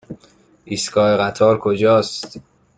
[0.65, 2.41] ایستگاه قطار کجاست؟